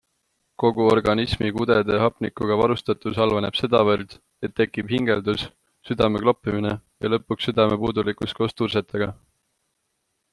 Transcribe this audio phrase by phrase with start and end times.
[0.61, 4.15] Kogu organismi kudede hapnikuga varustatus halveneb sedavõrd,
[4.47, 5.43] et tekib hingeldus,
[5.89, 9.11] südamekloppimine ja lõpuks südamepuudulikkus koos tursetega.